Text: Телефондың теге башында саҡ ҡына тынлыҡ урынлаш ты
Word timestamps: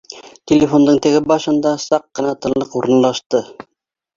Телефондың 0.51 0.95
теге 1.07 1.21
башында 1.33 1.73
саҡ 1.83 2.07
ҡына 2.23 2.33
тынлыҡ 2.47 2.79
урынлаш 2.81 3.25
ты 3.29 3.45